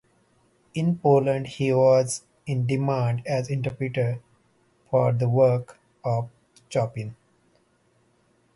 In 0.73 0.97
Poland 0.97 1.45
he 1.45 1.71
was 1.71 2.23
in 2.47 2.65
demand 2.65 3.21
as 3.27 3.51
interpreter 3.51 4.19
of 4.91 5.19
the 5.19 5.29
works 5.29 5.75
of 6.03 6.27
Chopin. 6.69 7.15